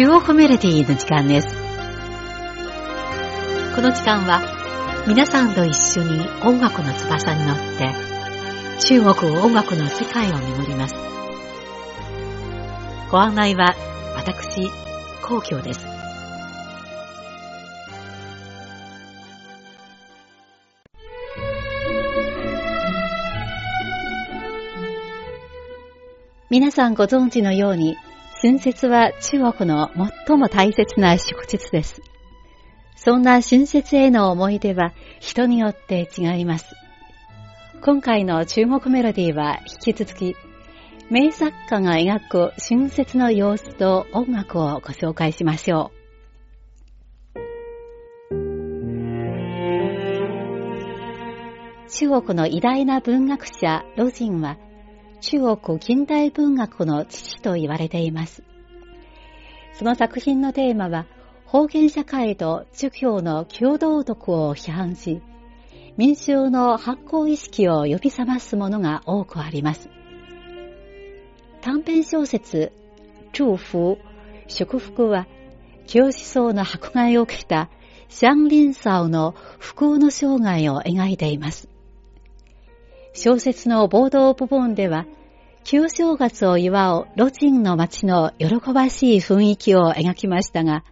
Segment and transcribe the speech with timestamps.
[0.00, 1.48] 中央メロディーの時間です。
[3.76, 4.40] この時間は
[5.06, 7.92] 皆さんと一緒に音楽の翼に乗って
[8.86, 10.94] 中国音楽の世界を巡ります。
[13.10, 13.74] ご案内は
[14.16, 14.70] 私、
[15.20, 15.84] 皇居です。
[26.48, 27.98] 皆さんご存知のように、
[28.42, 29.90] 春節は中国の
[30.26, 32.00] 最も大切な祝日です。
[32.96, 36.74] そんな春節への思い出は人によって違います。
[37.82, 40.36] 今回の中国メロディーは引き続き、
[41.10, 46.00] 名作家が描く春節の様子と音楽をご紹介しましょう。
[51.90, 54.56] 中国の偉大な文学者、ロジンは、
[55.20, 58.42] 中国近代文学の父と言われています。
[59.74, 61.06] その作品のテーマは、
[61.46, 65.22] 方言社会と儒教の共同徳を批判し、
[65.96, 69.90] 民衆の発行意識を呼び覚ますものが多くあります。
[71.60, 72.72] 短編小説、
[73.32, 73.98] 祝福、
[74.48, 75.26] 祝福は、
[75.86, 77.68] 教思想の迫害を受けた
[78.08, 81.69] シャンリンサオの不幸の生涯を描いています。
[83.12, 85.06] 小説の冒頭部分では、
[85.64, 90.84] 旧正月を祝うロチンの街の喜ばしい雰囲気を描きましたが、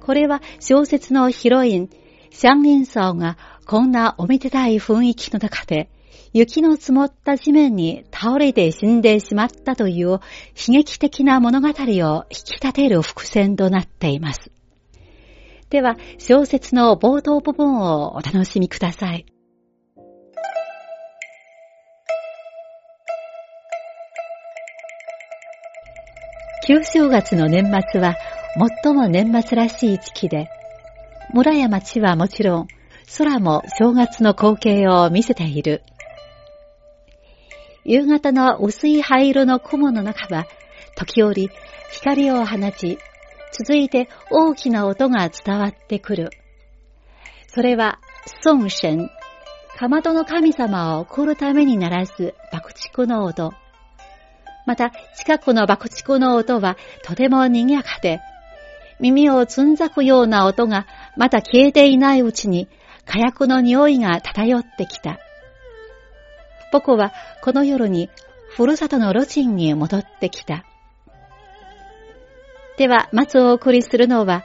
[0.00, 1.90] これは小説のヒロイン、
[2.30, 5.90] シャンリンサオがこんなおめでたい雰囲気の中で、
[6.32, 10.20] 雪の積もった地面に倒れて死んでしまったという悲
[10.68, 14.50] 劇的な物語を引き立てる伏線となっています。
[15.70, 19.26] では、小説の冒頭部分をお楽しみください。
[26.68, 28.14] 旧正月の年末は
[28.84, 30.50] 最も年末らしい時期で、
[31.32, 32.68] 村や町はもちろん、
[33.16, 35.82] 空も正月の光景を見せている。
[37.86, 40.44] 夕方の薄い灰色の雲の中は、
[40.94, 41.48] 時折
[41.90, 42.98] 光を放ち、
[43.50, 46.28] 続いて大きな音が伝わってくる。
[47.46, 47.98] それは、
[48.44, 49.08] 孫神、
[49.78, 53.54] かまどの神様を来るために鳴らす爆竹の音。
[54.68, 58.20] また、近くの爆竹の音はとても賑やかで、
[59.00, 60.86] 耳をつんざくような音が
[61.16, 62.68] まだ消えていないうちに
[63.06, 65.20] 火薬の匂いが漂ってきた。
[66.70, 68.10] 僕はこの夜に
[68.50, 70.66] ふるさとのロチンに戻ってきた。
[72.76, 74.44] では、まずお送りするのは、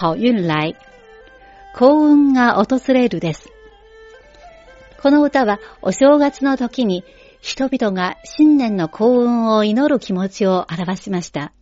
[0.00, 0.76] 好運来。
[1.74, 3.50] 幸運が訪れるです。
[5.02, 7.02] この歌はお正月の時に
[7.40, 11.52] 人々が新年の幸運を祈る気持ちを表しました。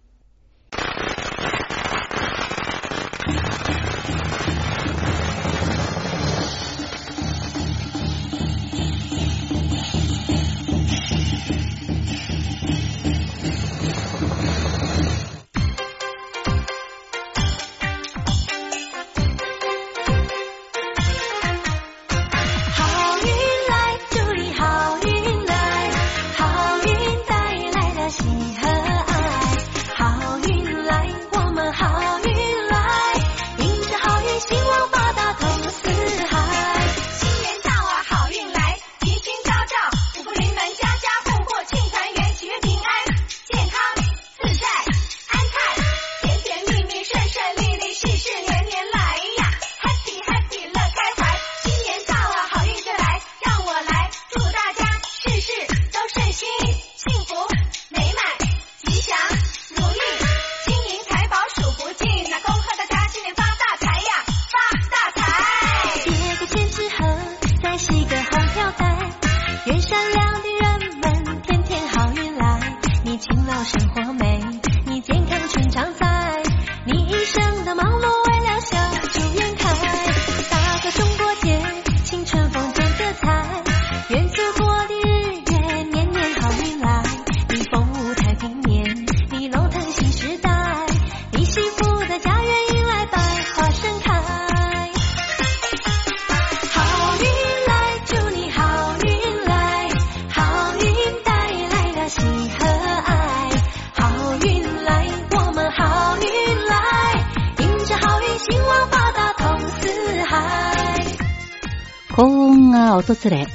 [113.00, 113.46] 訪れ、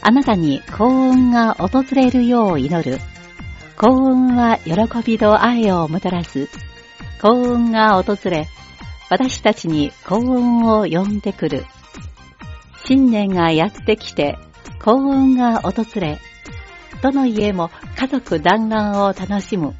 [0.00, 2.98] あなたに幸運が訪れるよう祈る。
[3.76, 4.74] 幸運は喜
[5.04, 6.48] びと愛をもたらす。
[7.20, 8.48] 幸運が訪れ、
[9.10, 11.64] 私たちに幸運を呼んでくる。
[12.84, 14.36] 新年がやってきて、
[14.82, 16.18] 幸運が訪れ、
[17.02, 19.74] どの家も家族団らんを楽しむ。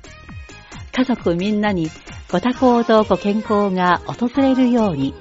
[0.93, 1.91] 家族みんなに
[2.31, 5.15] ご多幸とご健康が訪れるように。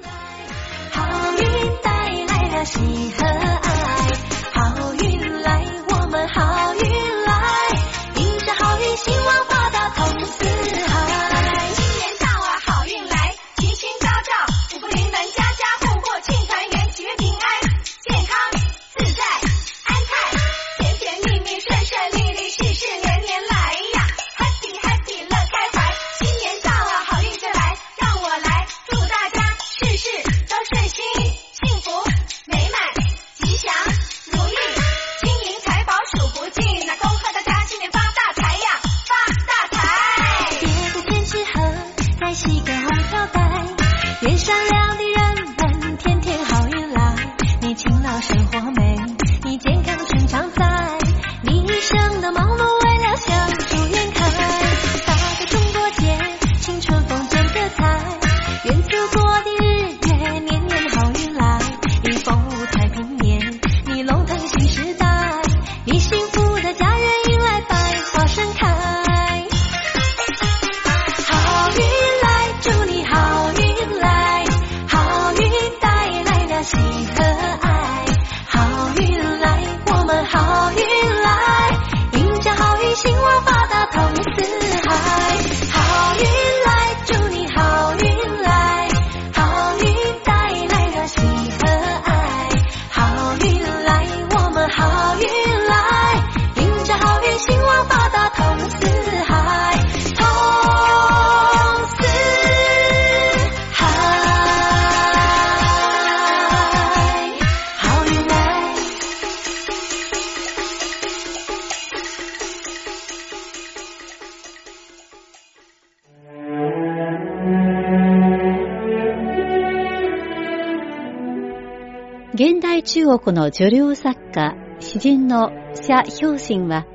[123.02, 126.86] 中国の女流作家、詩人の謝氷心は、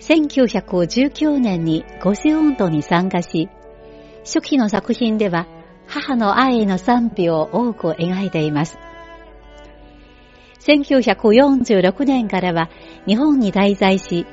[0.00, 3.48] 1919年に五世運動に参加し、
[4.24, 5.46] 初期の作品では
[5.86, 8.76] 母の愛への賛否を多く描いています。
[10.66, 12.68] 1946年からは
[13.06, 14.26] 日本に滞在し、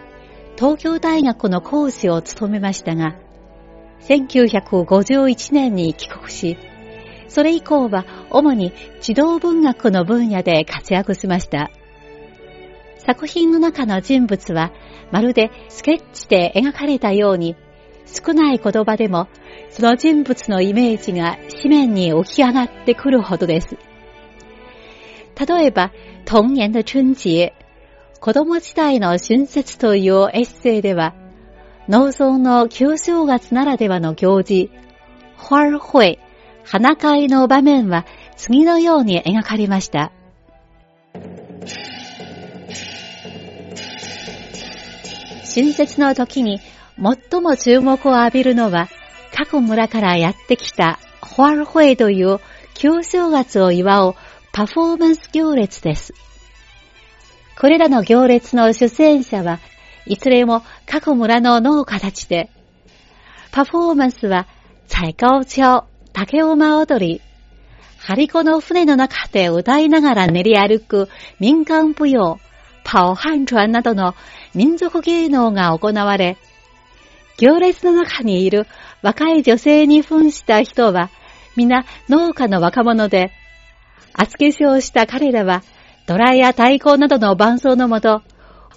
[0.57, 3.15] 東京大学の講師を務めましたが、
[4.07, 6.57] 1951年に帰国し、
[7.33, 11.71] それ以降は主に児童文学の分野で活躍しました。
[12.99, 14.71] 作品の中の人物は
[15.11, 17.55] まるでスケッチで描かれたように
[18.05, 19.29] 少ない言葉でも
[19.71, 23.77] その人物のイメージが紙面に起き上がってくるほどです。
[25.35, 25.91] 例えば、
[26.25, 27.51] 童年的春節、
[28.19, 31.15] 子供時代の春節というエッセイでは、
[31.89, 34.69] 農村の旧正月ならではの行事、
[35.35, 36.19] 花会
[36.65, 38.05] 花会の場面は
[38.35, 40.11] 次のように描かれました。
[45.53, 46.59] 春節の時に
[46.97, 48.87] 最も注目を浴びるのは
[49.35, 52.39] 各村からやってきたホアルホエという
[52.73, 54.15] 旧正月を祝う
[54.51, 56.13] パフォーマンス行列です。
[57.59, 59.59] これらの行列の出演者は
[60.05, 62.49] いずれも各村の農家たちで、
[63.51, 64.47] パフォーマンスは、
[64.87, 67.21] 最高潮、竹馬踊り、
[67.97, 72.39] 張り子の船の中で歌いながら練り歩く民間舞踊、
[72.83, 74.13] パオハンチュアンなどの
[74.53, 76.37] 民族芸能が行われ、
[77.37, 78.67] 行列の中にいる
[79.01, 81.09] 若い女性に扮した人は、
[81.55, 83.31] 皆農家の若者で、
[84.13, 85.63] 厚化粧した彼らは、
[86.05, 88.21] ドラや太鼓などの伴奏のもと、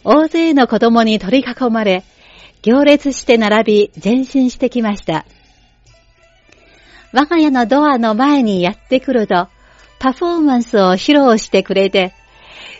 [0.05, 2.03] 大勢の子供に取り囲まれ、
[2.63, 5.27] 行列して並び前進してきました。
[7.17, 9.49] 我が家のドアの前にやってくると、
[9.99, 12.13] パフォーマンスを披露してくれて、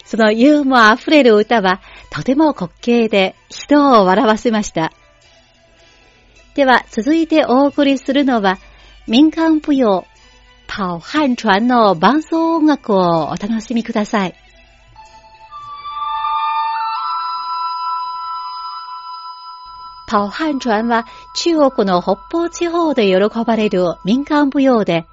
[0.05, 4.93] そのユーモア溢れる歌はとても滑稽で人を笑わせました。
[6.55, 8.59] では続いてお送りするのは
[9.07, 10.05] 民間舞踊、
[10.67, 14.35] パオハンチュアンの伴奏音楽をお楽しみください。
[20.17, 21.05] 好汉船は
[21.35, 25.07] 中国の北方地方で喜ばれる民間舞踊で、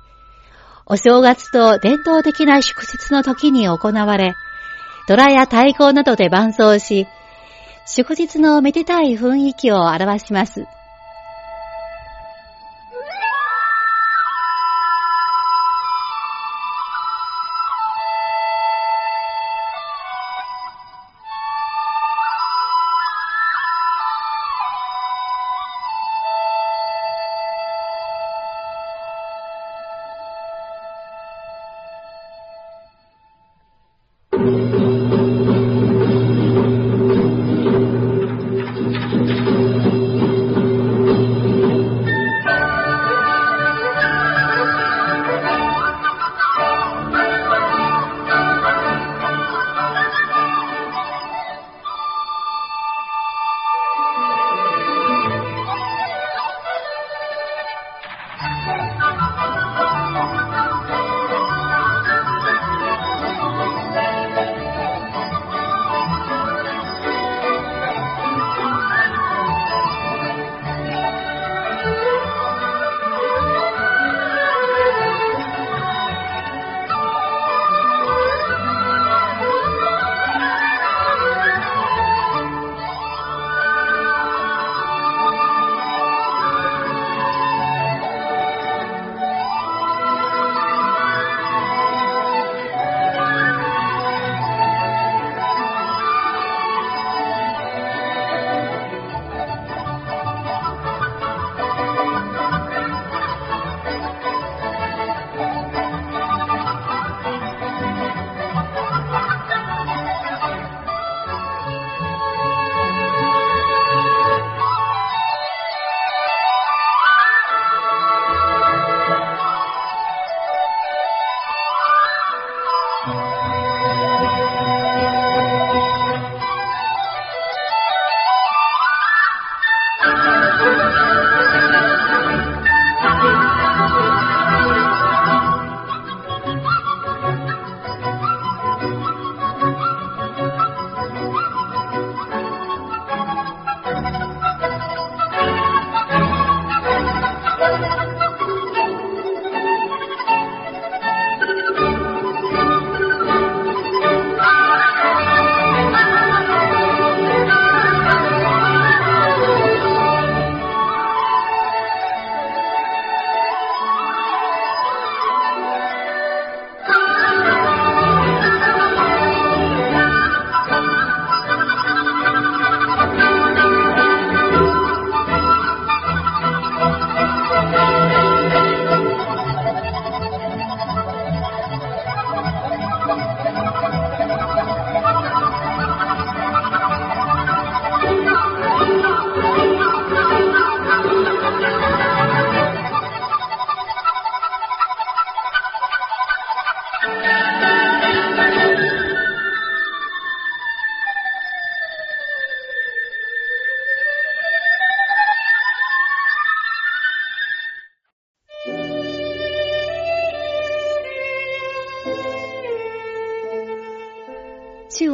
[0.85, 4.33] お正月と伝統的な祝日の時に行われ、
[5.07, 7.05] 虎や太鼓などで伴奏し、
[7.85, 10.65] 祝日のめでたい雰囲気を表します。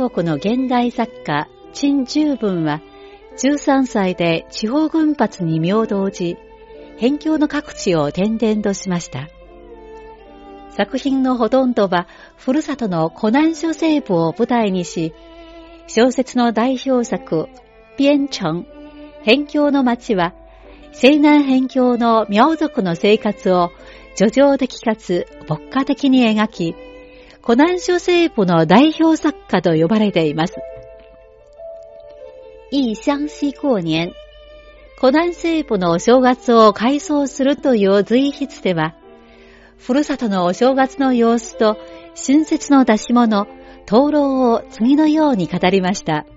[0.09, 2.81] 国の現代作家、陳十文は、
[3.37, 6.37] 13歳で地方軍閥に明動じ、
[6.95, 9.29] 辺境の各地を転々としました。
[10.71, 15.13] 作品のほとんどは、ふるさとの湖南諸西部を舞台にし、
[15.87, 17.47] 小説の代表作、
[17.97, 18.65] 边城、
[19.19, 20.33] 辺境の町は、
[20.91, 23.71] 西南辺境の苗族の生活を
[24.15, 26.75] 叙情的かつ牧歌的に描き、
[27.49, 30.53] 湖南諸西部の代表作家と呼ばれています。
[32.69, 34.13] 異乡西過年、
[35.01, 38.93] 湖南西部のお正月を改装するという随筆では、
[39.79, 41.79] ふるさとのお正月の様子と
[42.15, 43.47] 春節の出し物、
[43.87, 46.27] 灯籠を次のように語りました。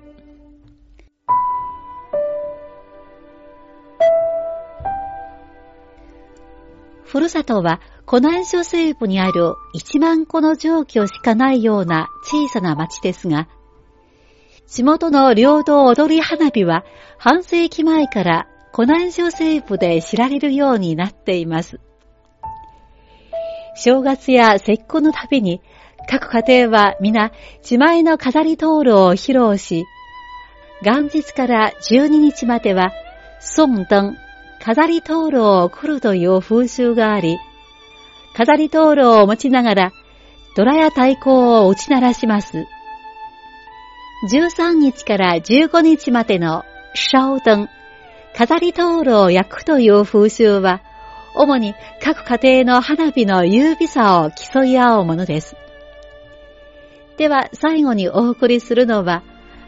[7.13, 13.51] ふるさとは湖南省西部にある1万個の状況しかないような小さな町ですが、
[14.67, 16.87] 地元の領土踊り花火は
[17.19, 21.81] 半世紀前から湖南省西部で知られるようになっています。
[23.77, 25.61] 正月や節句のたびに
[26.09, 29.85] 各家庭は皆自前の飾り灯籠を披露し、
[30.81, 32.91] 元日から12日までは、
[33.39, 34.15] 宋灯、
[34.65, 37.41] 飾り灯籠を来るという風習があり、
[38.33, 39.93] 飾り灯籠を持ちながら、
[40.57, 42.65] ドラや太鼓を打ち鳴らします。
[44.31, 46.63] 13日から15日までの
[46.95, 47.69] 烧灯、
[48.37, 50.81] 飾り灯籠を焼くという風習は、
[51.35, 55.57] 主に各家庭の花火の優美さを競い合うものです。
[57.17, 59.25] では最後にお送りするのは、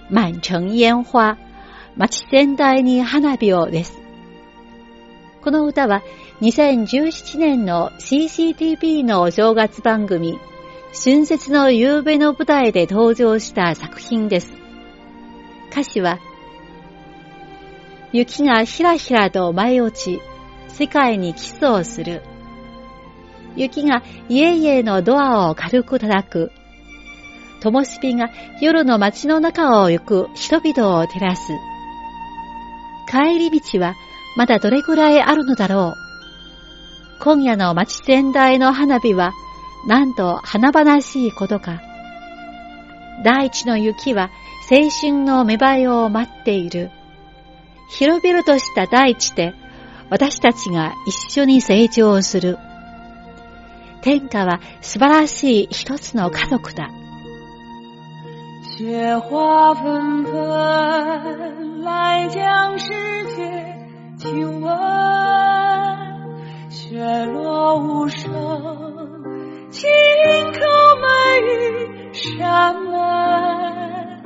[0.09, 1.37] 満城煙花、
[1.97, 4.04] 町全体に花火をです。
[5.45, 6.03] この歌は
[6.41, 10.39] 2017年の CCTV のお正月番組、
[10.95, 14.55] 春節の夕べの舞台で登場した作品です。
[15.71, 16.19] 歌詞は、
[18.11, 20.23] 雪がひらひらと舞い落ち、
[20.69, 22.23] 世界にキスをする。
[23.55, 26.53] 雪が家々のドアを軽く叩く。
[27.61, 28.31] 灯火が
[28.63, 31.53] 夜の街の中を行く人々を照らす。
[33.11, 33.95] 帰り道は
[34.37, 37.23] まだどれくらいあるのだろう。
[37.23, 39.33] 今夜の街全体の花火は、
[39.87, 41.81] なんと華々しいことか。
[43.23, 44.31] 大地の雪は
[44.71, 46.91] 青春の芽生えを待っている。
[47.91, 49.55] 広々とした大地で
[50.11, 52.59] 私たちが一緒に成長する。
[54.01, 56.91] 天下は素晴らしい一つの家族だ。
[58.79, 62.89] 雪花纷纷，来将世
[63.37, 63.84] 界
[64.25, 64.75] 听闻。
[66.71, 68.33] 雪落无声，
[69.71, 69.87] 轻
[70.51, 70.61] 叩
[70.99, 71.51] 门与
[72.15, 74.23] 山门，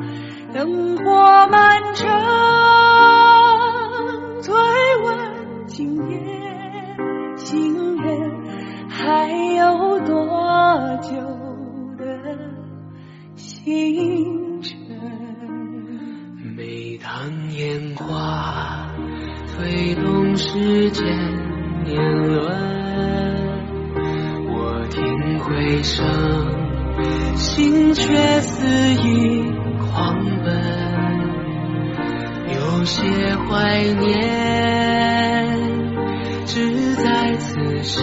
[0.54, 2.08] 灯火满城。
[4.40, 4.54] 醉
[5.02, 6.16] 问今夜
[7.36, 10.16] 行人还有多
[11.02, 11.10] 久
[11.96, 12.04] 的
[13.34, 14.76] 行程？
[16.56, 18.77] 每当烟花
[19.58, 21.04] 推动时间
[21.84, 22.46] 年轮，
[24.46, 26.06] 我听回声，
[27.34, 29.42] 心却肆意
[29.80, 30.54] 狂奔，
[32.54, 33.02] 有些
[33.34, 34.06] 怀念。
[36.46, 38.00] 只在此时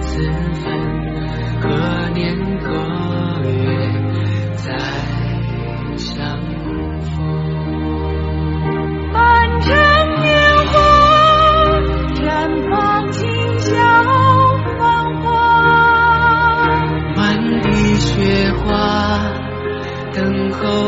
[0.00, 0.18] 此
[0.54, 0.64] 分，
[1.60, 1.68] 可
[2.14, 2.66] 年可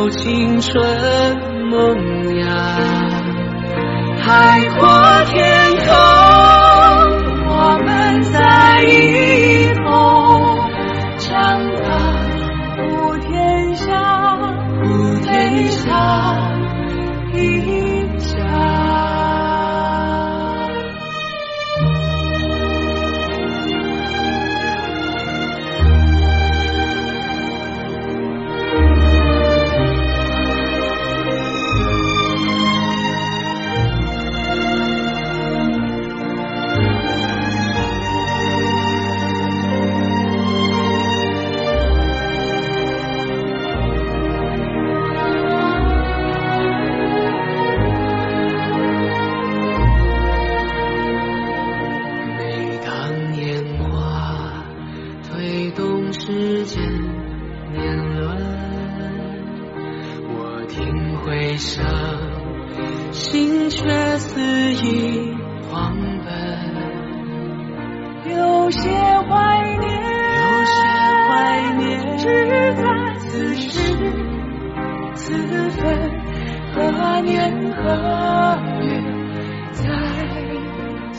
[0.08, 1.36] 等候青春
[1.70, 2.46] 萌芽。
[4.20, 4.60] 海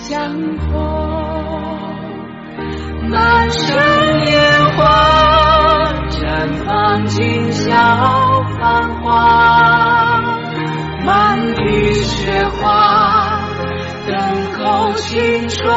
[0.10, 0.18] 相
[0.58, 0.74] 逢？
[3.12, 3.62] 满城
[4.26, 4.82] 烟花
[6.10, 7.70] 绽放，今宵
[8.60, 10.20] 繁华，
[11.06, 13.40] 满地雪花
[14.08, 14.18] 等
[14.58, 15.72] 候青春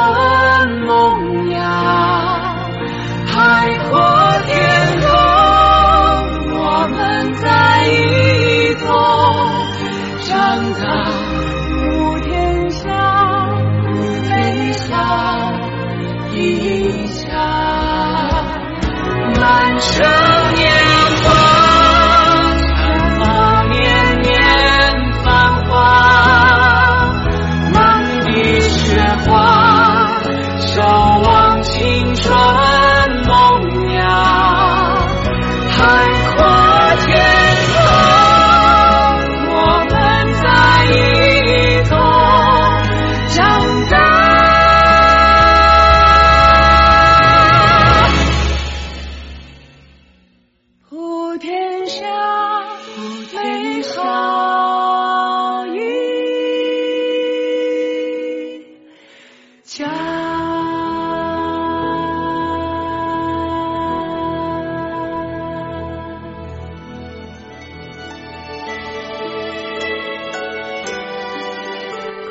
[0.86, 1.60] 萌芽，
[3.26, 4.00] 海阔
[4.46, 4.56] 天
[5.02, 5.10] 空，
[6.58, 7.44] 我们在
[7.86, 8.88] 一同
[10.26, 10.32] 长
[10.80, 11.01] 大，
[20.02, 20.31] Come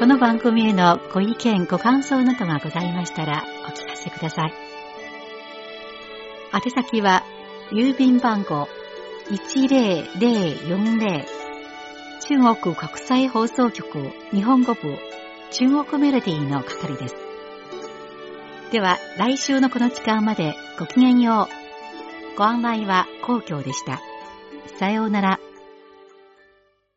[0.02, 4.54] この番組へのご意見、ご感想などがございましたらお聞かせください。
[6.56, 7.22] 宛先は、
[7.72, 8.68] 郵便番号
[9.30, 11.26] 10040
[12.20, 14.98] 中国国際放送局日本語部
[15.52, 17.16] 中国メロディーの係です。
[18.72, 21.48] では、来週のこの時間までごきげんよ
[22.34, 22.38] う。
[22.40, 24.02] ご案内は皇居でした。
[24.80, 25.51] さようなら。